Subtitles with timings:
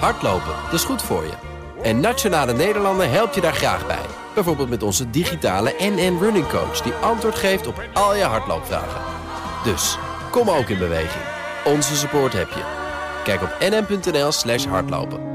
[0.00, 1.32] Hardlopen, dat is goed voor je.
[1.82, 4.06] En Nationale Nederlanden helpt je daar graag bij.
[4.34, 6.80] Bijvoorbeeld met onze digitale NN Running Coach...
[6.80, 9.00] die antwoord geeft op al je hardloopvragen.
[9.64, 9.98] Dus,
[10.30, 11.24] kom ook in beweging.
[11.64, 12.62] Onze support heb je.
[13.24, 15.32] Kijk op nn.nl slash hardlopen.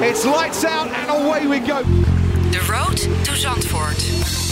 [0.00, 1.82] It's lights out and away we go.
[2.50, 4.45] The Road to Zandvoort.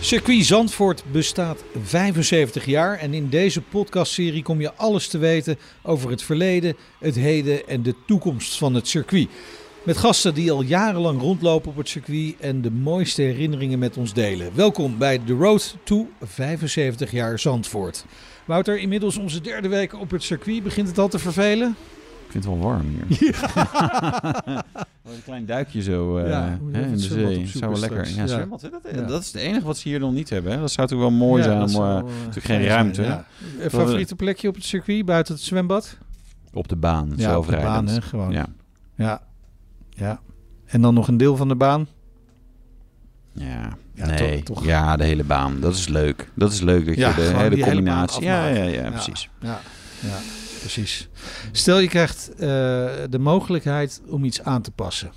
[0.00, 6.10] Circuit Zandvoort bestaat 75 jaar en in deze podcastserie kom je alles te weten over
[6.10, 9.28] het verleden, het heden en de toekomst van het circuit.
[9.82, 14.12] Met gasten die al jarenlang rondlopen op het circuit en de mooiste herinneringen met ons
[14.12, 14.50] delen.
[14.54, 18.04] Welkom bij The Road to 75 jaar Zandvoort.
[18.44, 20.62] Wouter, inmiddels onze derde week op het circuit.
[20.62, 21.76] Begint het al te vervelen?
[22.28, 23.40] Ik vind het wel warm hier.
[25.14, 27.38] een klein duikje zo uh, Ja, hè, in de zee.
[27.42, 28.08] Dat zou wel lekker.
[28.14, 29.02] Ja, zwembad, hè, dat, Ja.
[29.02, 30.52] dat is het enige wat ze hier nog niet hebben.
[30.52, 30.58] Hè.
[30.58, 31.60] Dat zou toch wel mooi zijn.
[31.62, 33.02] Om, zou eh, eh, natuurlijk geen ruimte.
[33.02, 33.24] ja.
[33.60, 35.96] Eh, Favoriete plekje op het circuit buiten het zwembad?
[36.52, 37.12] Op de baan.
[37.16, 38.32] Ja, op de baan, hè, gewoon.
[38.32, 38.46] Ja.
[38.94, 39.22] Ja.
[39.90, 40.20] ja.
[40.66, 41.86] En dan nog een deel van de baan?
[43.32, 43.76] Ja.
[43.94, 44.42] Ja, nee.
[44.42, 44.66] toch- toch.
[44.66, 45.60] ja, de hele baan.
[45.60, 46.30] Dat is leuk.
[46.34, 48.22] Dat is leuk dat Ja, je de hele combinatie.
[48.22, 48.90] ja, ja, ja, Ja.
[48.90, 49.28] precies.
[49.40, 49.60] Ja,
[50.00, 50.16] ja
[50.60, 51.08] precies.
[51.52, 52.38] Stel je krijgt eh,
[53.10, 55.12] de mogelijkheid om iets aan te passen.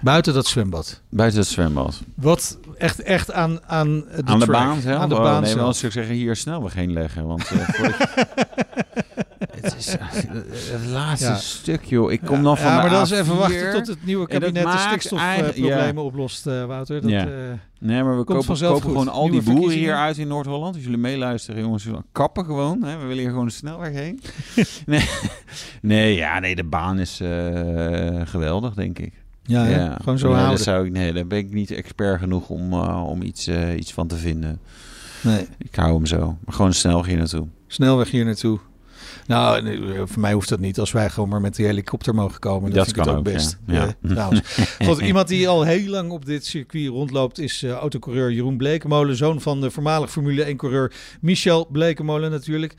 [0.00, 1.00] Buiten dat zwembad.
[1.08, 2.00] Buiten het zwembad.
[2.14, 5.00] Wat echt, echt aan, aan de, aan de track, baan zelf?
[5.00, 5.74] Aan de Oh, baan nee, maar zelf.
[5.76, 7.26] zou ik zeggen hier snelweg heen leggen.
[7.26, 7.68] Want eh,
[9.72, 9.92] het is
[10.78, 11.34] het laatste Ja.
[11.36, 12.12] stuk, joh.
[12.12, 13.16] Ik kom Ja, dan van ja, maar dan is A4.
[13.18, 17.00] even wachten tot het nieuwe dat kabinet de stikstofproblemen oplost, eh, Wouter.
[17.00, 17.26] Dat, Ja.
[17.26, 17.32] eh,
[17.78, 20.74] Nee, maar we kopen, gewoon al die boeren hier uit in Noord-Holland.
[20.74, 22.82] Als jullie meeluisteren, jongens, kappen gewoon.
[22.82, 22.96] Hè?
[22.98, 24.20] We willen hier gewoon de snelweg heen.
[24.86, 25.08] nee,
[25.82, 29.12] nee, ja, nee, de baan is eh, geweldig, denk ik.
[29.42, 29.94] ja, hè?
[29.96, 30.56] gewoon zo nee, houden.
[30.56, 34.06] dat zou ik, nee, daar ben ik niet expert genoeg om, om iets, iets van
[34.06, 34.60] te vinden.
[35.22, 36.38] Nee, Ik hou hem zo.
[36.44, 37.46] Maar gewoon snel hier naartoe.
[37.66, 38.58] snelweg hier naartoe.
[39.26, 40.78] Nou, nee, voor mij hoeft dat niet.
[40.78, 43.22] Als wij gewoon maar met die helikopter mogen komen, dan Dat vind ik kan het
[43.22, 43.58] ook ook, best.
[43.66, 43.74] ja.
[43.74, 43.86] Ja.
[44.02, 44.40] Eh, trouwens.
[44.86, 49.16] God, iemand die al heel lang op dit circuit rondloopt is eh, autocoureur Jeroen Blekemolen.
[49.16, 52.74] Zoon van de voormalig Formule 1-coureur Michel Blekemolen natuurlijk.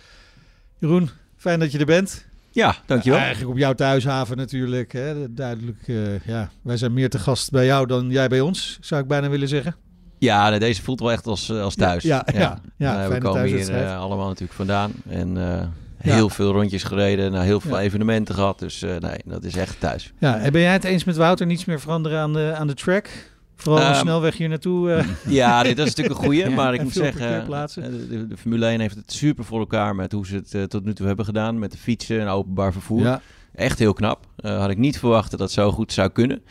[0.80, 2.26] Jeroen, fijn dat je er bent.
[2.52, 3.20] Ja, dankjewel.
[3.20, 4.92] Eigenlijk op jouw thuishaven natuurlijk.
[4.92, 5.34] Hè.
[5.34, 6.50] Duidelijk, eh, ja.
[6.62, 9.48] Wij zijn meer te gast bij jou dan jij bij ons, zou ik bijna willen
[9.48, 9.76] zeggen.
[10.20, 12.04] Ja, deze voelt wel echt als, eh, als thuis.
[12.04, 14.92] Ja, ja, ja, Eh, we komen hier eh, allemaal natuurlijk vandaan.
[15.10, 15.68] En eh.
[15.98, 17.32] Heel veel rondjes gereden.
[17.32, 18.60] Nou, heel veel evenementen gehad.
[18.60, 20.14] Dus eh, nee, dat is echt thuis.
[20.20, 21.46] Ja, en ben jij het eens met Wouter?
[21.46, 23.10] Niets meer veranderen aan de, aan de track?
[23.56, 24.92] Vooral een Ehm, snelweg hier naartoe.
[24.92, 26.44] eh, Ja, dit, dat is natuurlijk een goeie.
[26.50, 26.56] Ja.
[26.56, 29.96] Maar ik moet zeggen, eh, de, de, de Formule 1 heeft het super voor elkaar
[29.96, 31.60] met hoe ze het tot nu toe hebben gedaan.
[31.60, 33.02] Met de fietsen en openbaar vervoer.
[33.02, 33.22] ja.
[33.56, 34.26] Echt heel knap.
[34.42, 36.42] Had ik niet verwacht dat dat zo goed zou kunnen.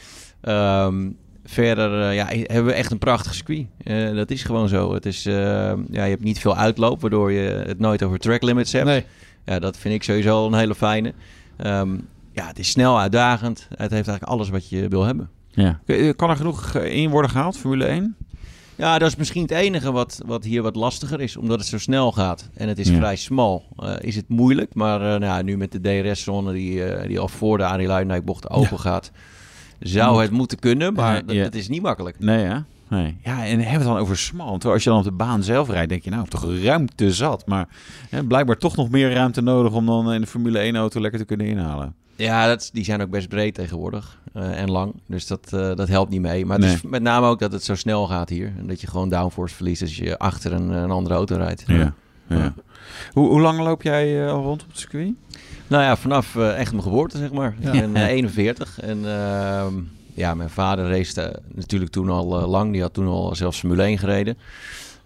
[0.40, 1.10] Ehm,
[1.44, 3.66] verder ja, hebben we echt een prachtig circuit.
[4.16, 4.94] Dat is gewoon zo.
[4.94, 8.72] Het is, ja, je hebt niet veel uitloop, waardoor je het nooit over track limits
[8.72, 8.84] hebt.
[8.84, 9.04] Nee.
[9.46, 11.12] Ja, dat vind ik sowieso al een hele fijne.
[11.56, 11.94] Ehm,
[12.32, 13.60] ja, het is snel, uitdagend.
[13.68, 15.28] Het heeft eigenlijk alles wat je wil hebben.
[15.50, 15.80] Ja.
[16.16, 18.16] Kan er genoeg eh, in worden gehaald, Formule 1?
[18.76, 21.78] Ja, dat is misschien het enige wat, wat hier wat lastiger is, omdat het zo
[21.78, 22.48] snel gaat.
[22.54, 22.96] En het is Ja.
[22.96, 23.64] vrij smal.
[23.76, 27.18] Eh, is het moeilijk, maar eh, nou, ja, nu met de DRS-zone die, eh, die
[27.18, 29.10] al voor de Arie Luijendijk-bocht open gaat,
[29.80, 31.42] zou het moeten kunnen, maar Ja, dat, ja.
[31.42, 32.18] dat is niet makkelijk.
[32.18, 32.56] Nee, hè?
[32.88, 33.16] Nee.
[33.24, 34.50] Ja, en hebben we het dan over smal?
[34.50, 37.46] Want als je dan op de baan zelf rijdt, denk je, nou, toch ruimte zat.
[37.46, 37.68] Maar
[38.10, 41.26] hè, blijkbaar toch nog meer ruimte nodig om dan in de Formule 1-auto lekker te
[41.26, 41.94] kunnen inhalen.
[42.16, 44.94] Ja, dat, die zijn ook best breed tegenwoordig eh, en lang.
[45.06, 46.46] Dus dat, eh, dat helpt niet mee.
[46.46, 46.74] Maar het Nee.
[46.74, 48.52] is met name ook dat het zo snel gaat hier.
[48.58, 51.64] En dat je gewoon downforce verliest als je achter een, een andere auto rijdt.
[51.66, 51.94] Ja.
[52.28, 52.54] ja.
[53.12, 55.12] Hoe, hoe lang loop jij eh, al rond op het circuit?
[55.66, 57.54] Nou ja, vanaf echt mijn geboorte, zeg maar.
[57.60, 57.72] Ja.
[57.72, 59.74] Ik ben eh, 41 en ehm,
[60.16, 62.72] ja, mijn vader race natuurlijk toen al eh, lang.
[62.72, 64.36] Die had toen al zelfs Formule 1 gereden.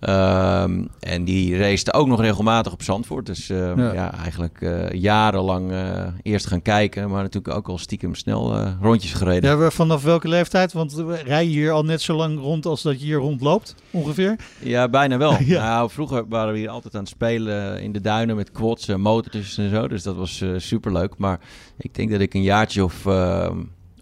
[0.00, 3.26] Ehm, en die racete ook nog regelmatig op Zandvoort.
[3.26, 3.93] Dus eh, Ja.
[3.93, 4.12] ja.
[4.15, 9.12] eigenlijk eh, jarenlang eh, eerst gaan kijken, maar natuurlijk ook al stiekem snel eh, rondjes
[9.12, 9.59] gereden.
[9.59, 10.72] Ja, vanaf welke leeftijd?
[10.72, 14.36] Want we rijden hier al net zo lang rond als dat je hier rondloopt, ongeveer.
[14.59, 15.36] Ja, bijna wel.
[15.51, 15.63] Ja.
[15.65, 19.01] Nou, vroeger waren we hier altijd aan het spelen in de duinen met quads en
[19.01, 19.89] motortjes en zo.
[19.89, 21.15] Dus dat was super superleuk.
[21.18, 21.41] Maar
[21.78, 23.04] ik denk dat ik een jaartje of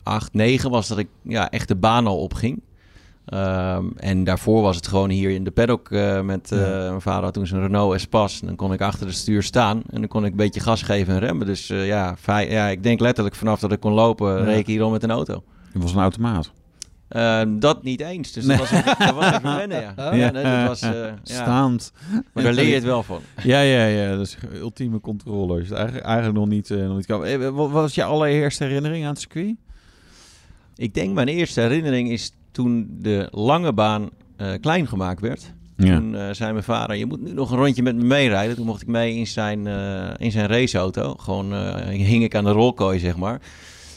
[0.08, 2.60] eh, acht, negen was dat ik ja, echt de baan al opging.
[3.24, 6.88] Ehm, en daarvoor was het gewoon hier in de paddock eh, met eh, Ja.
[6.88, 8.40] mijn vader had toen zijn Renault Espas.
[8.40, 10.82] En dan kon ik achter het stuur staan en dan kon ik een beetje gas
[10.82, 11.46] geven en remmen.
[11.46, 14.44] Dus eh, ja, vij- ja, ik denk letterlijk vanaf dat ik kon lopen, Ja.
[14.44, 15.42] reed ik hier al met een auto.
[15.72, 16.50] Het was een automaat.
[17.08, 18.32] Ehm, dat niet eens.
[18.32, 18.56] Dus Nee.
[18.56, 19.94] dat was, dat was even wennen, ja.
[20.10, 20.16] Oh.
[20.16, 21.14] ja nee, dat was, ja.
[21.22, 21.92] Staand.
[22.32, 23.20] Maar daar leer je het wel van.
[23.42, 24.10] Ja, ja, ja.
[24.16, 25.58] Dat is ultieme controle.
[25.60, 27.52] Het eigenlijk, eigenlijk nog niet, eh, nog niet kan.
[27.54, 29.54] Wat was je allereerste herinnering aan het circuit?
[30.78, 35.52] Ik denk mijn eerste herinnering is toen de lange baan eh, klein gemaakt werd.
[35.76, 35.96] Ja.
[35.96, 38.56] Toen eh, zei mijn vader, je moet nu nog een rondje met me meerijden.
[38.56, 41.14] Toen mocht ik mee in zijn, eh, in zijn raceauto.
[41.14, 41.54] Gewoon
[41.88, 43.40] hing ik aan de rolkooi, zeg maar.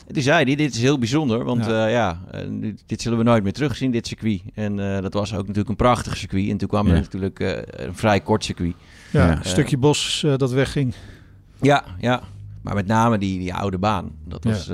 [0.07, 1.87] En toen zei hij, dit is heel bijzonder, want Ja.
[1.87, 2.19] ja,
[2.85, 4.41] dit zullen we nooit meer terugzien, dit circuit.
[4.53, 6.49] En dat was ook natuurlijk een prachtig circuit.
[6.49, 6.93] En toen kwam Ja.
[6.93, 8.73] er natuurlijk een vrij kort circuit.
[9.11, 10.93] Ja, een stukje bos dat wegging.
[11.61, 12.21] Ja, ja.
[12.61, 14.11] Maar met name die, die oude baan.
[14.27, 14.67] Dat was,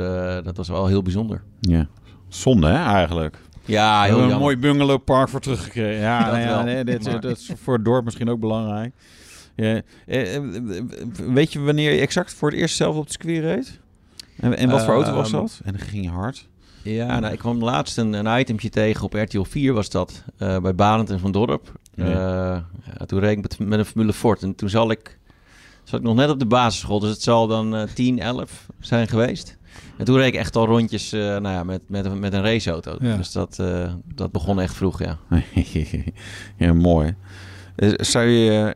[0.44, 1.44] dat was wel heel bijzonder.
[1.60, 1.88] ja.
[2.30, 3.38] Zonde, hè, eigenlijk.
[3.66, 6.02] Ja, heel een mooi bungalowpark voor teruggekregen.
[6.02, 8.94] Ja, Dat nou ja nee, dit, Maar- dat is voor het dorp misschien ook belangrijk.
[9.56, 10.44] Ja, eh, eh,
[11.28, 13.80] weet je wanneer je exact voor het eerst zelf op de circuit reed?
[14.40, 15.62] En, en wat voor auto was Ehm, dat?
[15.64, 16.48] En dan ging je hard.
[16.84, 20.24] Ja, nou, ik kwam laatst een, een itemtje tegen op RTL 4 was dat.
[20.38, 21.72] eh, bij Barend en Van Dorp.
[21.96, 22.06] Ja.
[23.00, 24.42] Ja, toen reed ik met, met een Formule Ford.
[24.44, 25.18] En toen zal ik,
[25.84, 27.00] zat ik nog net op de basisschool.
[27.00, 29.58] Dus het zal dan eh 10, 11 zijn geweest.
[29.98, 32.42] En toen reed ik echt al rondjes eh, nou ja, met, met, een- met een
[32.42, 32.96] raceauto.
[33.00, 33.16] Ja.
[33.18, 35.18] Dus dat, eh, dat begon echt vroeg, ja.
[36.58, 37.16] ja, mooi.
[37.76, 38.74] Eh, Zou je,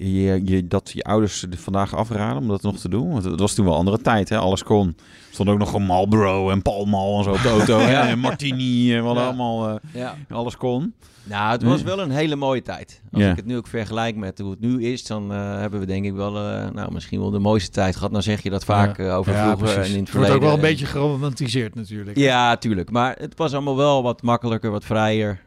[0.00, 3.10] je, je dat je ouders vandaag afraden om dat nog te doen?
[3.10, 4.36] Want het was toen wel een andere tijd, hè?
[4.38, 4.86] Alles kon.
[4.96, 7.78] Er stond ook nog een Marlboro en Pall Mall en zo op de auto.
[7.90, 7.92] hè?
[8.08, 9.24] En Martini, en wat Ja.
[9.26, 10.14] allemaal, eh, ja.
[10.30, 10.94] alles kon.
[11.24, 13.00] Nou, het was wel een hele mooie tijd.
[13.12, 13.30] Als Ja.
[13.30, 16.04] ik het nu ook vergelijk met hoe het nu is, dan eh, hebben we denk
[16.04, 18.10] ik wel, eh, nou, misschien wel de mooiste tijd gehad.
[18.10, 19.14] Nou zeg je dat vaak Ja.
[19.14, 19.92] over Ja, vroeger precies.
[19.92, 20.34] en in het Het wordt verleden.
[20.36, 22.16] ook wel een En- beetje geromantiseerd natuurlijk.
[22.16, 22.90] Ja, tuurlijk.
[22.90, 25.40] Maar het was allemaal wel wat makkelijker, wat vrijer.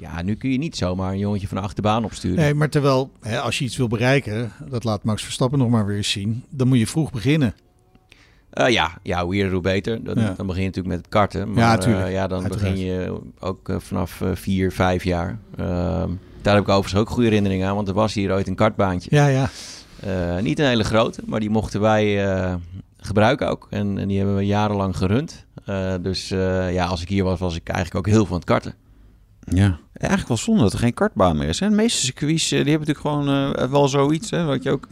[0.00, 2.36] Ja, nu kun je niet zomaar een jongetje van de achterbaan opsturen.
[2.38, 5.86] Nee, maar terwijl, hè, als je iets wil bereiken, dat laat Max Verstappen nog maar
[5.86, 7.54] weer eens zien, dan moet je vroeg beginnen.
[8.50, 10.04] Eh, ja, ja, hoe eerder hoe beter.
[10.04, 10.34] Dan, Ja.
[10.36, 11.52] dan begin je natuurlijk met het karten.
[11.52, 12.70] Maar Ja, ja, ja, dan Uiteraard.
[12.72, 15.38] begin je ook eh, vanaf eh, vier, vijf jaar.
[15.56, 16.10] Ehm,
[16.42, 19.08] daar heb ik overigens ook goede herinneringen aan, want er was hier ooit een kartbaantje.
[19.16, 19.48] Ja, ja.
[20.00, 22.54] Eh, niet een hele grote, maar die mochten wij eh,
[22.96, 23.66] gebruiken ook.
[23.70, 25.46] En, en die hebben we jarenlang gerund.
[25.64, 28.44] Eh, dus eh, ja, als ik hier was, was ik eigenlijk ook heel aan het
[28.44, 28.74] karten.
[29.54, 29.78] Ja.
[29.92, 31.60] Eigenlijk wel zonde dat er geen kartbaan meer is.
[31.60, 31.68] Hè?
[31.68, 34.30] De meeste circuits eh, die hebben natuurlijk gewoon eh, wel zoiets.
[34.30, 34.46] Hè?
[34.46, 34.88] Dat, je ook,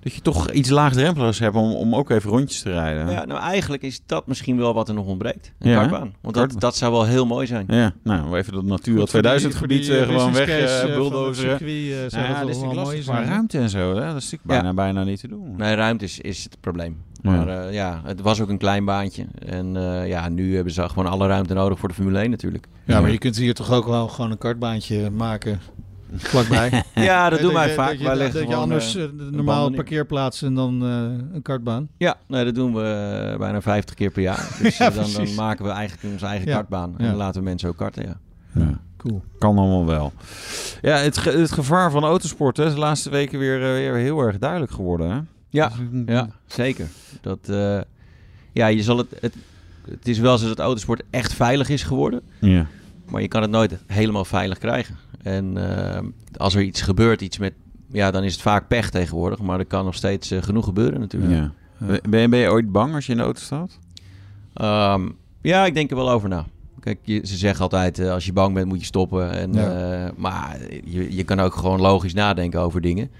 [0.00, 3.10] dat je toch iets laagdrempeligs hebt om, om ook even rondjes te rijden.
[3.10, 5.52] Ja, nou eigenlijk is dat misschien wel wat er nog ontbreekt.
[5.58, 6.00] Een Ja, kartbaan.
[6.00, 6.58] Want dat, kartbaan.
[6.60, 7.64] dat zou wel heel mooi zijn.
[7.68, 10.48] Ja, nou, even dat Natura Goed, voor die- 2000 voor die, gebied eh, gewoon weg
[10.48, 13.16] eh, eh, eh, zou Ja, dat is natuurlijk mooi lastig zijn.
[13.22, 13.78] qua ruimte en zo.
[13.94, 13.94] Hè?
[13.94, 14.46] Dat is natuurlijk Ja.
[14.60, 15.54] bijna, bijna niet te doen.
[15.56, 16.96] Nee, ruimte is, is het probleem.
[17.22, 17.30] Ja.
[17.30, 19.26] Maar eh, ja, het was ook een klein baantje.
[19.46, 22.66] En eh, ja, nu hebben ze gewoon alle ruimte nodig voor de Formule 1 natuurlijk.
[22.84, 25.60] Ja, maar je kunt hier toch ook wel gewoon een kartbaantje maken
[26.14, 26.82] vlakbij.
[26.94, 27.88] Ja, dat doen wij vaak.
[27.88, 29.74] Dat je, wij dat leggen je anders eh, eh, normaal banden neer.
[29.80, 31.88] parkeerplaats en dan eh, een kartbaan.
[31.96, 34.48] Ja, nee, dat doen we bijna 50 keer per jaar.
[34.62, 36.54] Dus Ja, dan, dan maken we eigenlijk onze eigen Ja.
[36.54, 36.94] kartbaan.
[36.98, 37.10] En Ja.
[37.10, 38.16] dan laten we mensen ook karten, ja.
[38.62, 38.80] Ja.
[38.96, 39.22] Cool.
[39.38, 40.12] Kan allemaal wel.
[40.82, 44.20] Ja, het, ge- het gevaar van autosport hè, is de laatste weken weer, weer heel
[44.20, 45.10] erg duidelijk geworden.
[45.10, 45.18] Hè?
[45.58, 46.86] Ja, Dus, ja zeker.
[47.20, 47.80] Dat, eh,
[48.52, 49.34] ja, je zal het, het,
[49.90, 52.20] het is wel zo dat autosport echt veilig is geworden.
[52.40, 52.66] ja.
[53.08, 54.96] Maar je kan het nooit helemaal veilig krijgen.
[55.22, 56.02] En eh,
[56.36, 57.52] als er iets gebeurt, iets met...
[57.92, 59.38] Ja, dan is het vaak pech tegenwoordig.
[59.40, 61.32] Maar er kan nog steeds eh, genoeg gebeuren natuurlijk.
[61.32, 61.52] Ja.
[62.08, 63.78] Ben, je, ben je ooit bang als je in de auto staat?
[64.54, 65.08] Ehm,
[65.42, 66.46] ja, ik denk er wel over na.
[66.80, 69.32] Kijk, je, ze zeggen altijd, als je bang bent moet je stoppen.
[69.32, 70.12] En, Ja.
[70.16, 73.10] maar je, je kan ook gewoon logisch nadenken over dingen.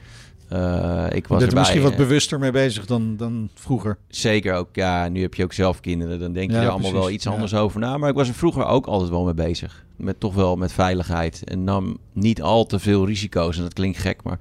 [0.48, 3.98] Eh, ik was bent er misschien wat eh, bewuster mee bezig dan, dan vroeger.
[4.08, 6.18] Zeker ook, ja, nu heb je ook zelf kinderen.
[6.18, 7.30] Dan denk je Ja, er allemaal wel iets ja.
[7.30, 7.96] anders over na.
[7.96, 9.84] Maar ik was er vroeger ook altijd wel mee bezig.
[9.96, 11.44] Met toch wel met veiligheid.
[11.44, 13.56] En nam niet al te veel risico's.
[13.56, 14.38] En dat klinkt gek, maar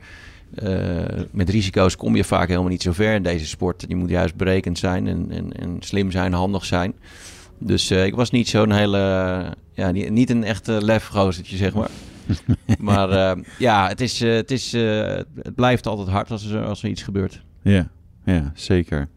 [0.56, 3.86] eh, met risico's kom je vaak helemaal niet zo ver in deze sport.
[3.88, 6.94] Je moet juist berekend zijn en, en, en slim zijn, handig zijn.
[7.58, 8.98] Dus ik was niet zo'n hele,
[9.74, 11.90] ja, niet, niet een echte lefgozertje, zeg maar.
[12.80, 16.66] maar eh, ja, het, is, eh, het, is, eh, het blijft altijd hard als er,
[16.66, 17.42] als er iets gebeurt.
[17.62, 17.88] Ja,
[18.26, 19.08] ja zeker.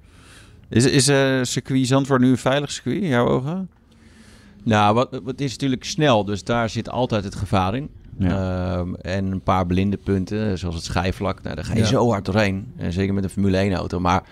[0.68, 1.04] Is, is
[1.50, 3.70] circuit Zandvoort nu een veilig circuit in jouw ogen?
[4.62, 7.90] Nou, wat, wat is natuurlijk snel, dus daar zit altijd het gevaar in.
[8.18, 8.78] Ja.
[8.78, 11.42] Ehm, en een paar blinde punten, zoals het schijfvlak.
[11.42, 11.86] Nou, daar ga je Ja.
[11.86, 12.72] zo hard doorheen.
[12.76, 14.00] En zeker met een Formule 1 auto.
[14.00, 14.22] Maar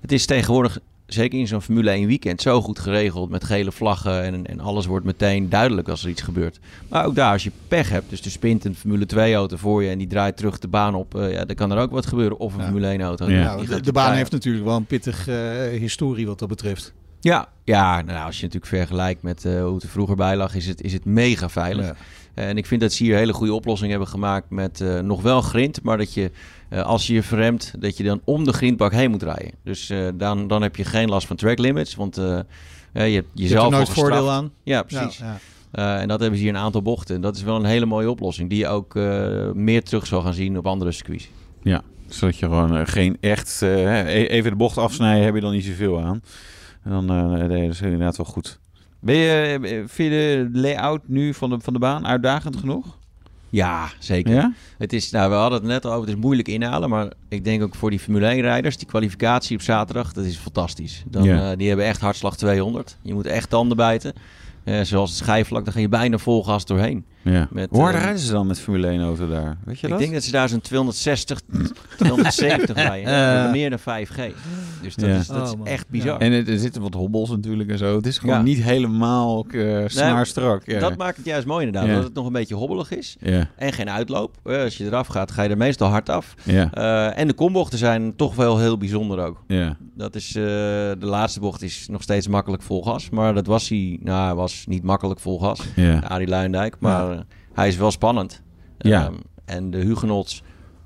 [0.00, 3.30] het is tegenwoordig, zeker in zo'n Formule 1 weekend, zo goed geregeld.
[3.30, 6.58] Met gele vlaggen en, en alles wordt meteen duidelijk als er iets gebeurt.
[6.88, 9.82] Maar ook daar, als je pech hebt, dus er spint een Formule 2 auto voor
[9.82, 11.14] je en die draait terug de baan op.
[11.14, 12.38] eh, ja, dan kan er ook wat gebeuren.
[12.38, 12.64] Of een Ja.
[12.64, 13.30] Formule 1 auto.
[13.30, 13.54] Ja.
[13.56, 15.36] Nou, de, baan heeft natuurlijk wel een pittig eh,
[15.78, 16.92] historie wat dat betreft.
[17.20, 20.54] Ja, ja nou, als je natuurlijk vergelijkt met eh, hoe het er vroeger bij lag,
[20.54, 21.86] is het, is het mega veilig.
[21.86, 21.94] Ja.
[22.34, 25.22] En ik vind dat ze hier een hele goede oplossing hebben gemaakt met eh, nog
[25.22, 26.30] wel grind, maar dat je
[26.68, 29.50] eh, als je je verremt, dat je dan om de grindbak heen moet rijden.
[29.62, 32.46] Dus eh, dan, dan heb je geen last van track limits, want je hebt
[32.92, 34.50] Je hebt jezelf er nooit voordeel aan.
[34.62, 35.18] Ja, precies.
[35.18, 35.38] Ja, ja.
[35.74, 37.14] Eh, en dat hebben ze hier een aantal bochten.
[37.14, 40.20] En dat is wel een hele mooie oplossing, die je ook eh, meer terug zal
[40.20, 41.28] gaan zien op andere circuits.
[41.62, 43.60] Ja, zodat je gewoon geen echt...
[43.62, 46.22] e- even de bocht afsnijden heb je dan niet zoveel aan.
[46.82, 48.58] En dan eh nee, dat is inderdaad wel goed.
[49.04, 52.98] Ben je, vind je de layout nu van de, van de baan uitdagend genoeg?
[53.50, 54.34] Ja, zeker.
[54.34, 54.52] Ja?
[54.78, 56.88] Het is, nou, we hadden het net al over, het is moeilijk inhalen.
[56.88, 61.02] Maar ik denk ook voor die Formule 1-rijders, die kwalificatie op zaterdag, dat is fantastisch.
[61.06, 61.50] Dan, Ja.
[61.50, 62.96] eh, die hebben echt hartslag 200.
[63.02, 64.12] Je moet echt tanden bijten.
[64.64, 67.04] Eh, zoals het schijfvlak, daar ga je bijna vol gas doorheen.
[67.24, 67.48] Ja.
[67.50, 69.56] Met, Hoe hard eh, rijden ze dan met Formule 1 auto daar?
[69.64, 69.98] Weet je Ik dat?
[70.00, 71.40] denk dat ze daar zo'n 260,
[71.96, 73.50] 270 rijden.
[73.50, 74.16] Meer dan 5G.
[74.82, 75.16] Dus dat Ja.
[75.16, 76.18] is, dat is Oh, echt bizar.
[76.20, 77.96] En het- er zitten wat hobbels natuurlijk en zo.
[77.96, 78.42] Het is gewoon Ja.
[78.42, 80.62] niet helemaal uh, snaar strak.
[80.66, 80.78] Ja.
[80.80, 81.90] Dat maakt het juist mooi inderdaad.
[81.90, 81.94] Ja.
[81.96, 83.16] Dat het nog een beetje hobbelig is.
[83.20, 84.36] ja, En geen uitloop.
[84.44, 86.34] Eh, als je eraf gaat, ga je er meestal hard af.
[86.42, 89.42] ja, Eh, en de kombochten zijn toch wel heel bijzonder ook.
[89.46, 89.76] ja.
[89.96, 93.10] Dat is, eh, de laatste bocht is nog steeds makkelijk vol gas.
[93.10, 95.60] Maar dat was hij, nou, was niet makkelijk vol gas.
[95.76, 95.98] ja.
[95.98, 96.76] Arie Luijendijk.
[96.78, 97.13] Maar eh,
[97.52, 98.42] hij is wel spannend.
[98.78, 99.04] Ja.
[99.04, 100.42] Ehm, en de Hugenots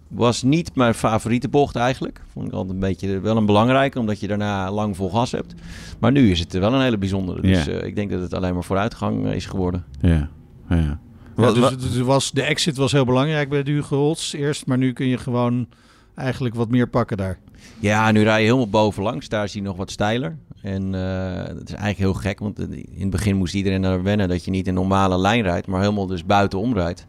[0.09, 2.21] was niet mijn favoriete bocht eigenlijk.
[2.33, 5.55] Vond ik altijd een beetje wel een belangrijke, omdat je daarna lang vol gas hebt.
[5.99, 7.41] Maar nu is het wel een hele bijzondere.
[7.41, 7.73] Dus Ja.
[7.73, 9.85] eh, ik denk dat het alleen maar vooruitgang eh, is geworden.
[10.01, 10.29] ja.
[10.69, 10.99] ja.
[11.37, 14.93] Ja, dus, was, de exit was heel belangrijk bij de Hugo Holtz eerst, maar nu
[14.93, 15.67] kun je gewoon
[16.15, 17.39] eigenlijk wat meer pakken daar.
[17.81, 19.29] Ja, nu rij je helemaal bovenlangs.
[19.29, 20.37] Daar is hij nog wat steiler.
[20.63, 24.29] En eh, dat is eigenlijk heel gek, want in het begin moest iedereen er wennen
[24.29, 27.07] dat je niet een normale lijn rijdt, maar helemaal dus buitenom rijdt.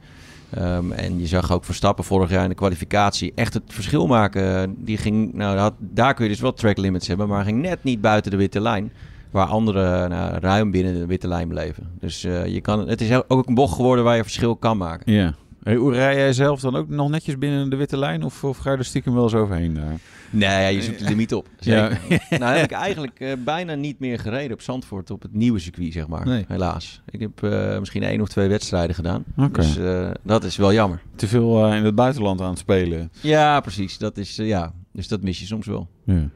[0.50, 4.76] Ehm, en je zag ook Verstappen vorig jaar in de kwalificatie echt het verschil maken.
[4.78, 7.84] Die ging, nou, had, daar kun je dus wel track limits hebben, maar ging net
[7.84, 8.92] niet buiten de witte lijn.
[9.32, 11.92] Waar anderen nou, ruim binnen de witte lijn bleven.
[12.00, 15.14] Dus eh, je kan, het is ook een bocht geworden waar je verschil kan maken.
[15.14, 15.34] ja.
[15.64, 18.24] Hoe rij jij zelf dan ook nog netjes binnen de witte lijn?
[18.24, 20.00] Of, of ga je er stiekem wel eens overheen daar?
[20.30, 21.48] Nee, ja, je zoekt de limiet op.
[21.60, 21.90] Ja.
[22.10, 22.40] Zeker.
[22.40, 25.94] nou heb ik eigenlijk eh, bijna niet meer gereden op Zandvoort op het nieuwe circuit,
[25.94, 26.26] zeg maar.
[26.26, 26.46] Nee.
[26.48, 27.02] Helaas.
[27.10, 29.24] Ik heb eh, misschien één of twee wedstrijden gedaan.
[29.38, 29.62] Oké.
[29.62, 31.02] Dus eh, dat is wel jammer.
[31.16, 33.12] Te veel eh, in het buitenland aan het spelen.
[33.22, 33.98] Ja, precies.
[33.98, 34.74] Dat is, eh, ja.
[34.94, 35.90] Dus dat mis je soms wel.
[36.04, 36.30] Ja,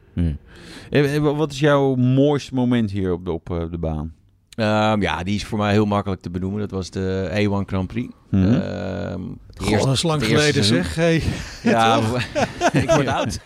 [0.89, 1.19] ja.
[1.19, 4.13] Wat is jouw mooiste moment hier op de, op eh, de baan?
[4.55, 6.59] Ehm, ja, die is voor mij heel makkelijk te benoemen.
[6.59, 8.13] Dat was de A1 Grand Prix.
[8.29, 8.43] Mhm.
[8.53, 9.21] Ehm,
[9.69, 10.95] eerste- dat is lang geleden zeg.
[10.95, 11.23] Hey.
[11.63, 11.99] Ja,
[12.73, 13.39] ik word oud.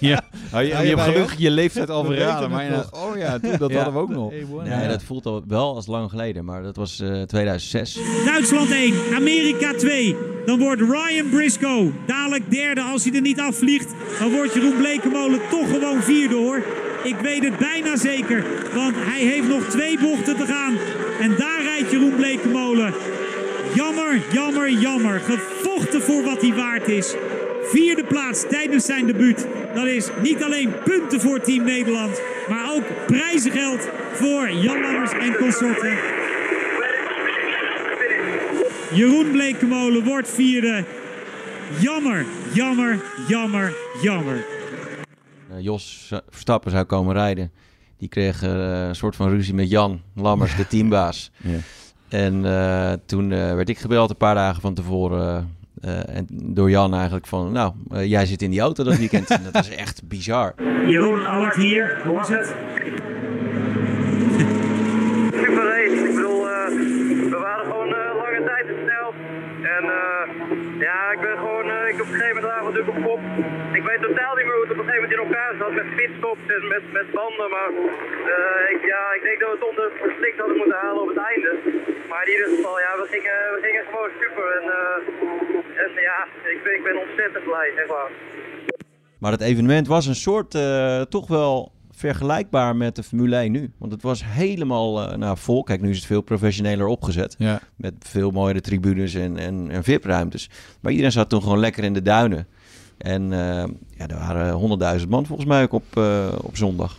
[0.00, 0.22] ja.
[0.54, 2.50] Oh, je, hebt gelukkig je leeftijd al verraden.
[2.50, 3.76] Maar oh ja, toen, dat Ja.
[3.76, 4.32] hadden we ook nog.
[4.64, 6.44] Nee, dat voelt al wel als lang geleden.
[6.44, 7.98] Maar dat was eh 2006.
[8.24, 10.16] Duitsland 1, Amerika 2.
[10.46, 13.94] Dan wordt Ryan Briscoe dadelijk derde als hij er niet afvliegt.
[14.18, 16.62] Dan wordt Jeroen Blekemolen toch gewoon vierde hoor.
[17.04, 18.44] Ik weet het bijna zeker,
[18.74, 20.76] want hij heeft nog twee bochten te gaan.
[21.20, 22.94] En daar rijdt Jeroen Blekemolen.
[23.74, 25.20] Jammer, jammer, jammer.
[25.20, 27.14] Gevochten voor wat hij waard is.
[27.62, 29.46] Vierde plaats tijdens zijn debuut.
[29.74, 34.84] Dat is niet alleen punten voor Team Nederland, maar ook prijzengeld voor Jan
[35.20, 35.98] en consorten.
[38.92, 40.84] Jeroen Blekemolen wordt vierde.
[41.78, 44.44] Jammer, jammer, jammer, jammer.
[45.64, 47.52] Jos Verstappen zou komen rijden.
[47.98, 51.30] Die kreeg eh, een soort van ruzie met Jan Lammers, de teambaas.
[51.36, 51.58] Ja.
[52.08, 55.56] En eh, toen eh, werd ik gebeld een paar dagen van tevoren.
[55.80, 57.72] eh, en door Jan eigenlijk van, nou,
[58.06, 59.30] jij zit in die auto dat weekend.
[59.34, 60.54] En dat is echt bizar.
[60.86, 62.00] Jeroen, Allard hier.
[62.04, 62.54] Hoe was het?
[65.42, 65.94] super race.
[66.08, 66.68] Ik bedoel, eh,
[67.34, 69.08] we waren gewoon eh, lange tijd te snel.
[69.76, 70.22] En eh,
[70.86, 73.20] ja, ik ben gewoon, eh, ik op een gegeven moment lag natuurlijk op kop.
[73.78, 75.88] Ik weet totaal niet meer hoe het op een gegeven moment in elkaar zat met
[75.96, 77.50] pitstops en met, met banden.
[77.56, 77.70] Maar
[78.32, 81.22] eh, ik, ja, ik denk dat we het onder verslikt hadden moeten halen op het
[81.30, 81.50] einde.
[82.10, 84.46] Maar in ieder geval, ja, we gingen, we gingen gewoon super.
[84.58, 86.18] En, eh, en ja,
[86.52, 88.10] ik ben, ik ben ontzettend blij, echt waar.
[89.22, 93.72] Maar het evenement was een soort, eh, toch wel vergelijkbaar met de Formule 1 nu.
[93.78, 95.62] Want het was helemaal eh, nou, vol.
[95.62, 97.34] Kijk, nu is het veel professioneler opgezet.
[97.38, 97.60] Ja.
[97.76, 100.50] Met veel mooiere tribunes en, en, en VIP-ruimtes.
[100.80, 102.46] Maar iedereen zat toen gewoon lekker in de duinen.
[102.98, 103.64] En eh,
[103.96, 106.96] ja, er waren honderdduizend man volgens mij ook op, eh, op zondag.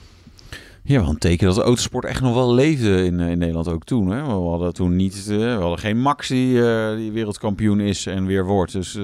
[0.88, 3.68] Ja, wel een teken dat de autosport echt nog wel leefde in, eh, in Nederland
[3.68, 4.08] ook toen.
[4.08, 4.24] Hè?
[4.24, 6.54] We hadden toen niet, eh, we hadden geen Max die,
[6.96, 8.72] die wereldkampioen is en weer wordt.
[8.72, 9.04] Dus eh,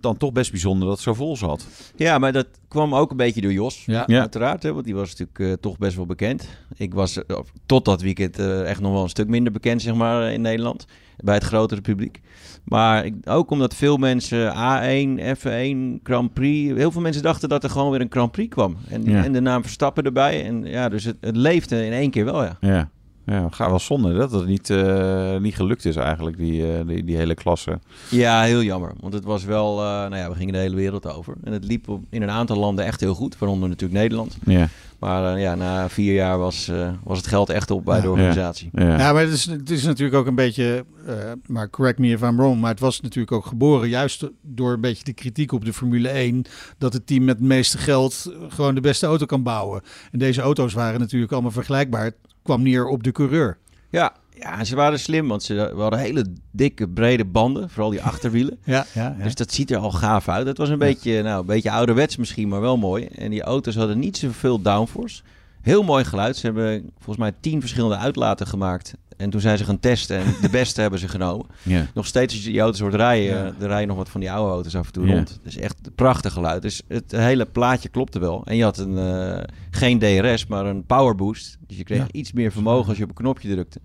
[0.00, 1.66] dan toch best bijzonder dat het zo vol zat.
[1.96, 3.84] Ja, maar dat kwam ook een beetje door Jos.
[3.84, 4.04] Ja.
[4.06, 4.20] Ja.
[4.20, 6.48] Uiteraard, hè, want die was natuurlijk eh, toch best wel bekend.
[6.76, 7.18] Ik was
[7.66, 10.86] tot dat weekend eh, echt nog wel een stuk minder bekend, zeg maar, in Nederland.
[11.22, 12.20] Bij het grotere publiek.
[12.64, 16.72] Maar ik, ook omdat veel mensen A1, F1, Grand Prix...
[16.76, 18.76] Heel veel mensen dachten dat er gewoon weer een Grand Prix kwam.
[18.88, 19.24] En, Ja.
[19.24, 20.44] en de naam Verstappen erbij.
[20.46, 22.56] En ja, dus het, het leefde in één keer wel, ja.
[22.60, 22.88] Ja,
[23.26, 27.04] ja ga wel zonde dat het niet, eh, niet gelukt is eigenlijk, die, eh, die,
[27.04, 27.78] die hele klasse.
[28.10, 28.92] Ja, heel jammer.
[29.00, 29.78] Want het was wel...
[29.78, 31.34] eh, nou ja, we gingen de hele wereld over.
[31.44, 33.38] En het liep op- in een aantal landen echt heel goed.
[33.38, 34.36] Waaronder natuurlijk Nederland.
[34.44, 34.68] Ja,
[35.00, 38.10] Maar eh, ja, na vier jaar was, eh, was het geld echt op bij de
[38.10, 38.70] organisatie.
[38.72, 38.98] ja.
[38.98, 41.14] Ja, maar het is, het is natuurlijk ook een beetje, eh,
[41.46, 44.80] maar correct me if I'm wrong, maar het was natuurlijk ook geboren juist door een
[44.80, 46.42] beetje de kritiek op de Formule 1,
[46.78, 49.82] dat het team met het meeste geld gewoon de beste auto kan bouwen.
[50.12, 52.04] En deze auto's waren natuurlijk allemaal vergelijkbaar.
[52.04, 53.58] Het kwam neer op de coureur.
[53.90, 57.70] Ja, ja, ze waren slim, want ze we hadden hele dikke, brede banden.
[57.70, 58.58] Vooral die achterwielen.
[58.64, 59.24] Ja, ja, ja.
[59.24, 60.46] Dus dat ziet er al gaaf uit.
[60.46, 63.04] Het was een beetje, nou, een beetje ouderwets misschien, maar wel mooi.
[63.04, 65.22] En die auto's hadden niet zoveel downforce.
[65.60, 66.36] Heel mooi geluid.
[66.36, 68.94] Ze hebben volgens mij tien verschillende uitlaten gemaakt.
[69.16, 71.46] En toen zijn ze gaan testen en de beste hebben ze genomen.
[71.62, 71.86] Ja.
[71.94, 73.52] Nog steeds als je die auto's hoort rijden, Ja.
[73.60, 75.12] er rijden nog wat van die oude auto's af en toe Ja.
[75.14, 75.40] rond.
[75.44, 76.62] Is echt prachtig geluid.
[76.62, 78.42] Dus het hele plaatje klopte wel.
[78.44, 81.58] En je had een, eh, geen DRS, maar een power boost.
[81.66, 83.80] Dus je kreeg iets meer vermogen als je op een knopje drukte.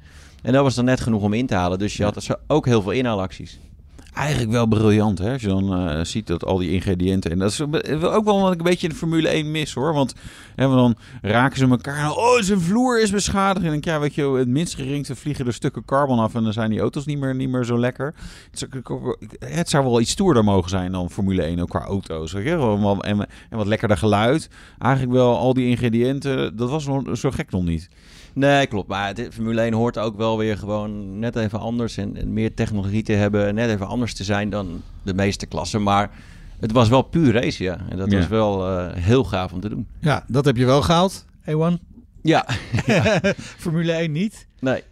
[0.45, 1.79] En dat was dan net genoeg om in te halen.
[1.79, 3.59] Dus je had zo ook heel veel inhaalacties.
[4.13, 5.31] Eigenlijk wel briljant, hè?
[5.31, 7.31] Als je dan eh, ziet dat al die ingrediënten...
[7.31, 7.61] En dat is
[8.01, 9.93] ook wel wat ik een beetje in de Formule 1 mis, hoor.
[9.93, 10.13] Want
[10.55, 12.11] hè, dan raken ze elkaar...
[12.11, 13.65] Oh, zijn vloer is beschadigd.
[13.65, 16.35] En dan denk ja, weet je, het minst geringste vliegen er stukken carbon af...
[16.35, 18.13] en dan zijn die auto's niet meer, niet meer zo lekker.
[19.39, 22.31] Het zou, wel iets stoerder mogen zijn dan Formule 1, ook qua auto's.
[22.31, 22.57] Weet je?
[22.57, 23.03] wel.
[23.03, 24.49] En, en wat lekkerder geluid.
[24.79, 26.87] Eigenlijk wel al die ingrediënten, dat was
[27.19, 27.89] zo gek nog niet.
[28.35, 28.87] Nee, klopt.
[28.87, 31.97] Maar het, Formule 1 hoort ook wel weer gewoon net even anders.
[31.97, 33.47] En, en meer technologie te hebben.
[33.47, 35.83] en Net even anders te zijn dan de meeste klassen.
[35.83, 36.09] Maar
[36.59, 37.77] het was wel puur race, ja.
[37.89, 38.17] En dat Ja.
[38.17, 39.87] was wel eh, heel gaaf om te doen.
[39.99, 41.81] ja, dat heb je wel gehaald, A1.
[42.21, 42.45] Ja.
[43.63, 44.47] Formule 1 niet.
[44.59, 44.83] Nee.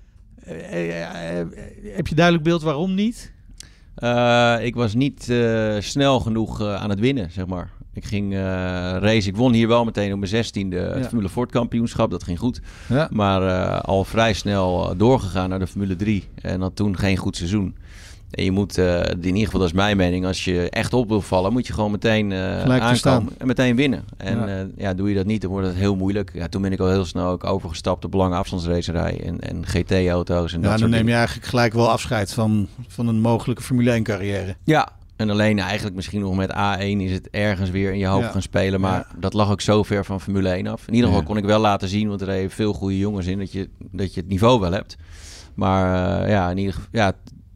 [0.43, 1.47] Eh, eh,
[1.95, 3.31] heb je duidelijk beeld waarom niet?
[3.95, 7.71] Eh, ik was niet eh, snel genoeg eh, aan het winnen, zeg maar.
[7.93, 8.39] Ik ging eh
[8.99, 9.27] race.
[9.27, 11.07] Ik won hier wel meteen op mijn zestiende het Ja.
[11.07, 12.11] Formule Ford kampioenschap.
[12.11, 12.61] Dat ging goed.
[12.89, 13.07] Ja.
[13.11, 16.27] Maar eh, al vrij snel eh, doorgegaan naar de Formule 3.
[16.41, 17.75] En had toen geen goed seizoen.
[18.31, 21.21] En je moet, in ieder geval dat is mijn mening, als je echt op wil
[21.21, 24.03] vallen, moet je gewoon meteen te aankomen en meteen winnen.
[24.17, 24.47] En Ja.
[24.47, 24.67] ja.
[24.77, 26.31] ja, doe je dat niet, dan wordt het heel moeilijk.
[26.33, 30.53] Ja, toen ben ik al heel snel ook overgestapt op lange afstandsracerij en, en GT-auto's
[30.53, 33.91] en Ja, dat dan neem je eigenlijk gelijk wel afscheid van, van een mogelijke Formule
[33.91, 34.55] 1 carrière.
[34.63, 34.89] Ja,
[35.23, 38.31] en alleen eigenlijk misschien nog met A1 is het ergens weer in je hoofd Ja.
[38.31, 38.79] gaan spelen.
[38.81, 39.19] Maar Ja.
[39.19, 40.87] dat lag ook zo ver van Formule 1 af.
[40.87, 41.27] In ieder geval Ja.
[41.27, 44.13] kon ik wel laten zien, want er reden veel goede jongens in, dat je, dat
[44.13, 44.95] je het niveau wel hebt.
[45.53, 47.07] Maar eh, ja, in ieder geval, ja,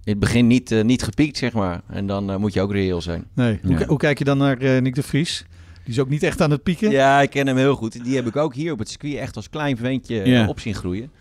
[0.04, 1.82] in het begin niet, eh, niet gepiekt, zeg maar.
[1.88, 3.26] En dan eh, moet je ook reëel zijn.
[3.36, 3.60] Nee.
[3.64, 3.86] Hoe, Ja.
[3.86, 5.46] hoe kijk je dan naar Nick de Vries?
[5.84, 6.92] Die is ook niet echt aan het pieken.
[6.92, 8.04] Ja, ik ken hem heel goed.
[8.04, 10.48] Die heb ik ook hier op het circuit echt als klein ventje Ja.
[10.48, 11.12] op zien groeien.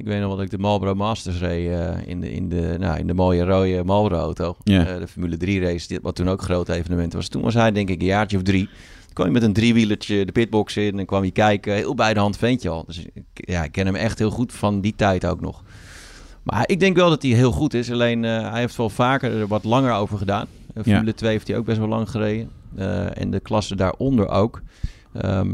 [0.00, 2.76] Ik weet nog wel dat ik de Marlboro Masters reed eh, in, de, in, de,
[2.78, 4.56] nou, in de mooie rode Marlboro auto.
[4.64, 4.86] Ja.
[4.86, 7.28] Eh, de Formule 3 race, dit- wat toen ook een groot evenement was.
[7.28, 8.64] Toen was hij denk ik een jaartje of drie.
[9.04, 11.74] Toen kwam je met een driewielertje de pitbox in en kwam je kijken.
[11.74, 12.84] Heel bij de hand ventje al.
[12.86, 15.62] Dus ik, ja, ik ken hem echt heel goed van die tijd ook nog.
[16.42, 17.90] Maar ik denk wel dat hij heel goed is.
[17.92, 20.46] Alleen eh, hij heeft wel vaker er wat langer over gedaan.
[20.74, 20.82] Ja.
[20.82, 22.50] Formule 2 heeft hij ook best wel lang gereden.
[23.14, 24.60] En de klasse daaronder ook.
[25.12, 25.50] Ehm,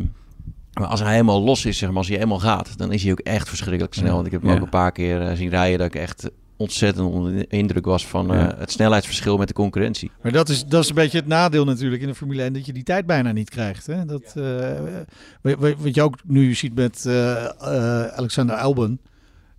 [0.81, 3.13] maar als hij helemaal los is, zeg maar, als hij helemaal gaat, dan is hij
[3.13, 4.15] ook echt verschrikkelijk snel.
[4.15, 4.57] Want ik heb hem Ja.
[4.57, 8.07] ook een paar keer eh, zien rijden dat ik echt ontzettend onder de indruk was
[8.07, 10.11] van eh, het snelheidsverschil met de concurrentie.
[10.23, 12.67] Maar dat is, dat is een beetje het nadeel natuurlijk in de Formule 1, dat
[12.67, 13.87] je die tijd bijna niet krijgt.
[13.87, 14.05] Hè?
[14.05, 18.99] Dat, eh, wat- je ook nu ziet met eh, eh, Alexander Albon,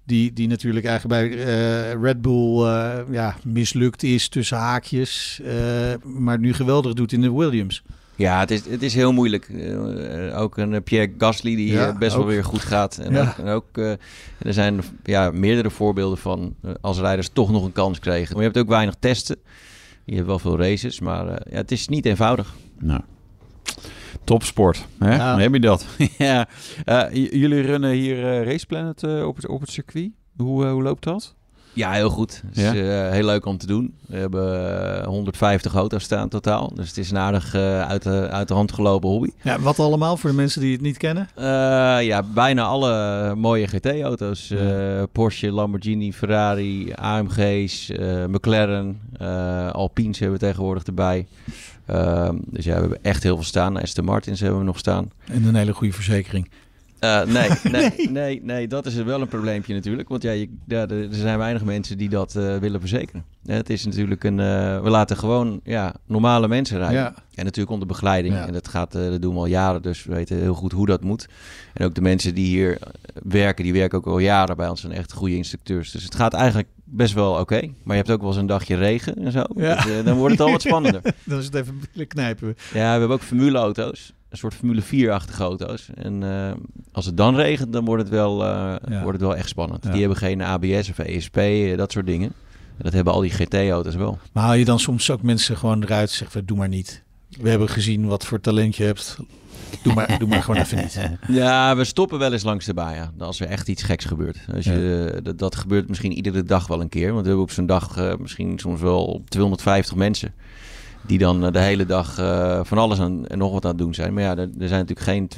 [0.05, 5.53] die, die natuurlijk eigenlijk bij eh, Red Bull eh, ja, mislukt is tussen haakjes, eh,
[6.03, 7.83] maar nu geweldig doet in de Williams.
[8.17, 9.49] Ja, het is, het is heel moeilijk.
[9.49, 12.23] Eh, ook een eh, Pierre Gasly die Ja, eh, best ook.
[12.23, 12.97] wel weer goed gaat.
[12.97, 13.21] En Ja.
[13.21, 13.91] ook, en ook eh,
[14.39, 18.33] er zijn ja, meerdere voorbeelden van eh, als rijders toch nog een kans kregen.
[18.33, 19.35] Maar je hebt ook weinig testen.
[20.05, 22.55] Je hebt wel veel races, maar eh, ja, het is niet eenvoudig.
[22.79, 23.01] Nou,
[24.23, 24.85] topsport.
[24.99, 25.15] Hè?
[25.15, 25.31] Ja.
[25.31, 25.85] Dan heb je dat.
[26.17, 26.47] ja.
[26.85, 30.11] Eh, jullie runnen hier eh Race Planet eh, op, het, op het circuit.
[30.37, 31.35] Hoe, eh, hoe loopt dat?
[31.77, 32.41] Ja, heel goed.
[32.47, 33.05] Het is Ja?
[33.05, 33.93] eh, heel leuk om te doen.
[34.07, 36.71] We hebben eh, 150 auto's staan totaal.
[36.75, 39.29] Dus het is een aardig eh, uit, de, uit de hand gelopen hobby.
[39.43, 41.29] Ja, wat allemaal voor de mensen die het niet kennen?
[41.35, 41.43] Eh,
[42.05, 44.49] ja, bijna alle mooie GT-auto's.
[44.51, 51.27] Eh, Porsche, Lamborghini, Ferrari, AMG's, eh, McLaren, eh Alpines hebben we tegenwoordig erbij.
[51.85, 53.81] Ehm, dus ja, we hebben echt heel veel staan.
[53.81, 55.11] Aston Martins hebben we nog staan.
[55.27, 56.49] En een hele goede verzekering.
[56.99, 60.09] Eh, nee, nee, nee, nee, dat is wel een probleempje natuurlijk.
[60.09, 63.23] Want ja, je, ja er zijn weinig mensen die dat eh, willen verzekeren.
[63.45, 64.35] Eh, Het is natuurlijk een...
[64.83, 66.97] we laten gewoon ja, normale mensen rijden.
[66.97, 67.13] Ja.
[67.33, 68.33] En natuurlijk onder begeleiding.
[68.33, 68.47] Ja.
[68.47, 71.03] En dat, gaat, dat doen we al jaren, dus we weten heel goed hoe dat
[71.03, 71.27] moet.
[71.73, 72.77] En ook de mensen die hier
[73.23, 74.81] werken, die werken ook al jaren bij ons.
[74.81, 75.91] zijn echt goede instructeurs.
[75.91, 77.59] Dus het gaat eigenlijk best wel oké.
[77.83, 79.43] Maar je hebt ook wel eens een dagje regen en zo.
[79.55, 79.83] Ja.
[79.83, 81.01] Dus, dan wordt het al wat spannender.
[81.23, 82.47] Dan is het even knijpen.
[82.73, 84.13] Ja, we hebben ook formuleauto's.
[84.29, 85.89] Een soort Formule 4-achtige auto's.
[85.95, 86.51] En eh,
[86.91, 88.49] als het dan regent, dan wordt het wel, eh,
[88.89, 89.01] Ja.
[89.01, 89.83] wordt het wel echt spannend.
[89.83, 89.89] Ja.
[89.91, 92.31] Die hebben geen ABS of ESP, eh, dat soort dingen.
[92.77, 94.17] En dat hebben al die GT-auto's wel.
[94.31, 97.03] Maar haal je dan soms ook mensen gewoon eruit en zeg van, doe maar niet.
[97.29, 99.17] We hebben gezien wat voor talent je hebt.
[99.83, 100.99] Doe maar, doe maar gewoon even niet.
[101.41, 103.11] Ja, we stoppen wel eens langs de baan, ja.
[103.17, 104.37] Als er echt iets geks gebeurt.
[104.55, 107.07] Als je, dat, dat gebeurt misschien iedere dag wel een keer.
[107.09, 110.33] Want we hebben op zo'n dag misschien soms wel 250 mensen.
[111.07, 113.79] Die dan eh, de hele dag eh, van alles aan, en nog wat aan het
[113.79, 114.13] doen zijn.
[114.13, 115.29] Maar ja, er, er zijn natuurlijk geen...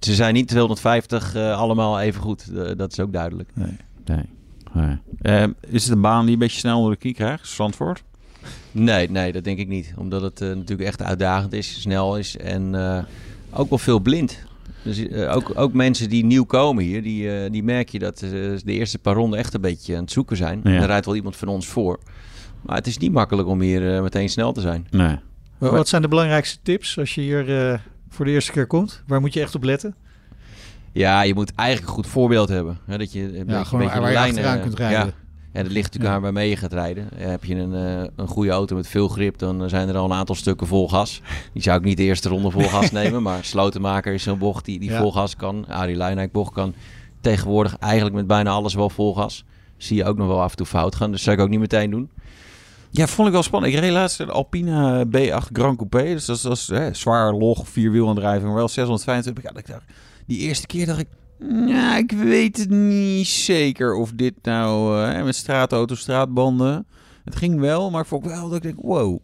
[0.00, 2.54] Ze zijn niet 250 eh, allemaal even goed.
[2.76, 3.50] Dat is ook duidelijk.
[3.54, 4.24] Nee.
[4.72, 5.54] Nee.
[5.60, 8.02] Is het een baan die een beetje snel onder de knie krijgt, Zandvoort?
[8.72, 9.92] Nee, nee, dat denk ik niet.
[9.96, 12.74] Omdat het natuurlijk echt uitdagend is, snel is en
[13.52, 14.38] ook wel veel blind.
[14.82, 18.72] Dus ook, ook mensen die nieuw komen hier, die, die merk je dat eh, de
[18.72, 20.60] eerste paar ronden echt een beetje aan het zoeken zijn.
[20.64, 20.70] Ja.
[20.70, 21.98] Er rijdt wel iemand van ons voor.
[22.62, 24.86] Maar het is niet makkelijk om hier eh, meteen snel te zijn.
[24.90, 25.16] Nee.
[25.58, 29.02] Wat wat zijn de belangrijkste tips als je hier eh, voor de eerste keer komt?
[29.06, 29.94] Waar moet je echt op letten?
[30.92, 32.78] Ja, je moet eigenlijk een goed voorbeeld hebben.
[32.86, 34.98] Hè, dat je een beetje, een gewoon beetje waar de je lijnen- achteraan kunt rijden.
[35.06, 35.12] Ja.
[35.52, 37.08] Ja, dat ligt natuurlijk aan waarmee je gaat rijden.
[37.18, 40.04] Eh, Heb je een, eh, een goede auto met veel grip, dan zijn er al
[40.04, 41.20] een aantal stukken vol gas.
[41.52, 43.22] Die zou ik niet de eerste ronde vol gas nemen.
[43.22, 44.98] Maar Slotenmaker is zo'n bocht die, die Ja.
[45.00, 45.64] vol gas kan.
[45.68, 46.74] Arie Luijendijk bocht kan
[47.20, 49.44] tegenwoordig eigenlijk met bijna alles wel vol gas.
[49.76, 51.10] Zie je ook nog wel af en toe fout gaan.
[51.10, 52.10] Dus zou ik ook niet meteen doen.
[52.90, 53.74] Ja, vond ik wel spannend.
[53.74, 56.02] Ik reed laatst de Alpina B8 Grand Coupé.
[56.04, 59.44] Dus dat is, hè, zwaar log, vierwielaandrijving, maar wel 625.
[59.44, 59.84] Ja, ik dacht,
[60.26, 65.24] die eerste keer dacht ik, nou, ik weet het niet zeker of dit nou eh,
[65.24, 66.86] met straatauto, straatbanden.
[67.24, 69.20] Het ging wel, maar ik vond wel dat ik denk, wow.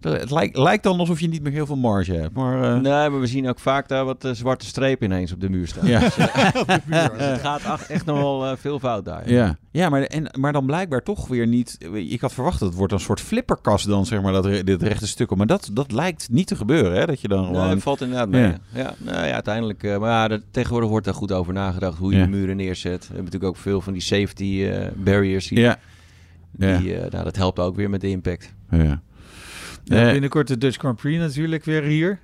[0.00, 2.34] Dat- Het lijkt, lijkt dan alsof je niet meer heel veel marge hebt.
[2.34, 5.40] Maar eh, Nee, maar we zien ook vaak daar wat eh, zwarte strepen ineens op
[5.40, 5.86] de muur staan.
[5.86, 6.00] ja.
[6.00, 6.16] Dus
[7.16, 9.30] het gaat echt nog wel eh, veel fout daar.
[9.30, 11.78] Ja, ja maar, en, maar dan blijkbaar toch weer niet.
[11.92, 15.06] Ik had verwacht dat het wordt een soort flipperkast dan, zeg maar, dat, dit rechte
[15.06, 15.34] stuk.
[15.36, 17.06] Maar dat, dat lijkt niet te gebeuren, hè?
[17.06, 17.68] Dat je dan Nee, gewoon...
[17.68, 18.52] dat valt inderdaad mee.
[18.74, 18.94] Ja.
[18.98, 19.82] Nou, ja uiteindelijk.
[19.82, 23.00] eh, maar ja, er- tegenwoordig wordt daar goed over nagedacht hoe je de muren neerzet.
[23.00, 25.48] We hebben natuurlijk ook veel van die safety eh, barriers.
[25.48, 25.78] Die, ja.
[26.52, 28.54] Die, eh, nou, dat helpt ook weer met de impact.
[28.70, 29.00] ja.
[29.96, 32.18] Ja, Eh, binnenkort de Dutch Grand Prix natuurlijk weer hier.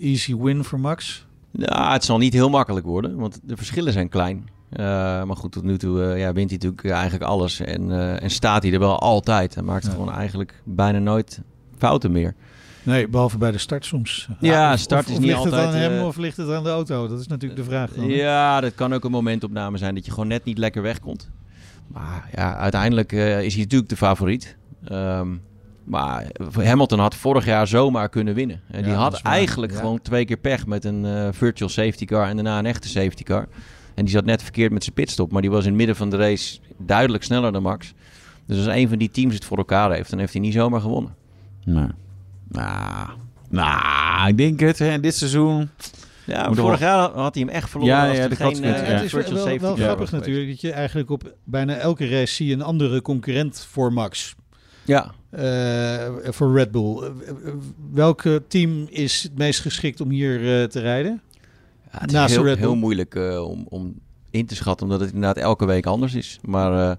[0.00, 1.26] Easy win voor Max.
[1.50, 4.48] Nou, het zal niet heel makkelijk worden, want de verschillen zijn klein.
[4.70, 4.84] Eh,
[5.24, 7.60] maar goed, tot nu toe eh, ja, wint hij natuurlijk eigenlijk alles.
[7.60, 9.54] En, en staat hij er wel altijd.
[9.54, 9.90] Hij maakt Ja.
[9.90, 11.40] gewoon eigenlijk bijna nooit
[11.78, 12.34] fouten meer.
[12.82, 14.28] Nee, behalve bij de start soms.
[14.40, 16.50] Ja, of- start of- is of niet ligt het altijd, aan hem of ligt het
[16.50, 17.08] aan de auto?
[17.08, 17.90] Dat is natuurlijk de vraag.
[17.90, 18.06] Dan?
[18.08, 21.30] Ja, dat kan ook een momentopname zijn dat je gewoon net niet lekker wegkomt.
[21.86, 24.56] Maar ja, uiteindelijk is hij natuurlijk de favoriet.
[24.84, 25.28] Ehm,
[25.84, 26.26] maar
[26.62, 28.60] Hamilton had vorig jaar zomaar kunnen winnen.
[28.70, 29.78] En die Ja, had eigenlijk Ja.
[29.78, 33.22] gewoon twee keer pech met een eh, virtual safety car en daarna een echte safety
[33.22, 33.46] car.
[33.94, 35.32] En die zat net verkeerd met zijn pitstop.
[35.32, 37.92] Maar die was in het midden van de race duidelijk sneller dan Max.
[38.46, 40.80] Dus als een van die teams het voor elkaar heeft, dan heeft hij niet zomaar
[40.80, 41.14] gewonnen.
[41.64, 41.90] Nou,
[42.48, 43.08] nou,
[43.50, 44.78] nou, ik denk het.
[44.78, 45.68] Hè, dit seizoen.
[46.26, 47.94] Ja, vorig wel- jaar had hij hem echt verloren.
[47.94, 48.76] Ja, als ja, er dat geen eh, ja.
[48.76, 49.12] Het is
[49.60, 53.66] wel, grappig natuurlijk dat je eigenlijk op bijna elke race zie je een andere concurrent
[53.70, 54.34] voor Max.
[54.84, 56.96] Ja, Eh, voor Red Bull.
[57.02, 57.54] Eh, eh,
[57.92, 61.22] welke team is het meest geschikt om hier te rijden?
[61.92, 62.66] Ja, het Naast is heel, Red Bull.
[62.66, 63.14] heel moeilijk
[63.48, 63.94] om, om
[64.30, 66.38] in te schatten, omdat het inderdaad elke week anders is.
[66.42, 66.98] Maar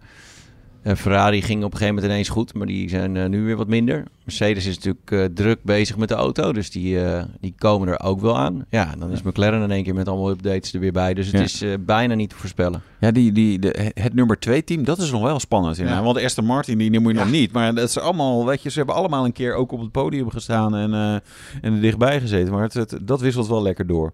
[0.95, 3.67] Ferrari ging op een gegeven moment ineens goed, maar die zijn eh, nu weer wat
[3.67, 4.03] minder.
[4.23, 7.99] Mercedes is natuurlijk eh, druk bezig met de auto, dus die, eh, die komen er
[8.03, 8.65] ook wel aan.
[8.69, 11.13] Ja, dan is McLaren in één keer met allemaal updates er weer bij.
[11.13, 11.41] Dus het Ja.
[11.41, 12.81] is eh, bijna niet te voorspellen.
[12.99, 15.77] Ja, die, die, de, het nummer twee team, dat is nog wel spannend.
[15.77, 16.03] Ja.
[16.03, 17.19] Want de Aston Martin, die noem je Ja.
[17.23, 17.51] nog niet.
[17.51, 20.29] Maar dat is allemaal, weet je, ze hebben allemaal een keer ook op het podium
[20.29, 21.13] gestaan en, eh,
[21.61, 22.53] en er dichtbij gezeten.
[22.53, 24.13] Maar het, het- dat wisselt wel lekker door.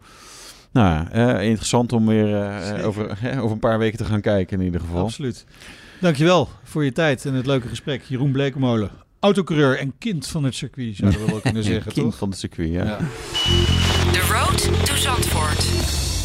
[0.72, 2.52] Nou, ja, eh, interessant om weer
[2.86, 5.04] over, over een paar weken te gaan kijken in ieder geval.
[5.04, 5.46] Absoluut.
[6.02, 8.04] Dankjewel voor je tijd en het leuke gesprek.
[8.08, 12.18] Jeroen Blekemolen, autocoureur en kind van het circuit, zouden we wel kunnen zeggen, Kind toch?
[12.18, 12.84] van het circuit, ja.
[12.84, 12.98] Ja.
[14.12, 15.66] The Road to Zandvoort.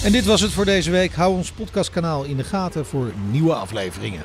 [0.04, 1.12] En dit was het voor deze week.
[1.14, 4.24] Hou ons podcastkanaal in de gaten voor nieuwe afleveringen.